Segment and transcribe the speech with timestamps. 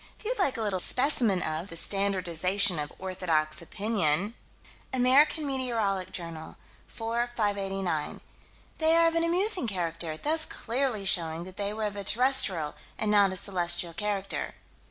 [0.17, 4.33] If you'd like a little specimen of the standardization of orthodox opinion
[4.91, 5.27] Amer.
[5.37, 6.11] Met.
[6.11, 6.55] Jour.,
[6.87, 8.21] 4 589:
[8.79, 12.73] "They are of an amusing character, thus clearly showing that they were of a terrestrial
[12.97, 14.55] and not a celestial character."